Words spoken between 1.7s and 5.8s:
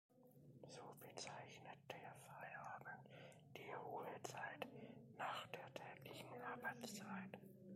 der Feierabend die Ruhezeit nach der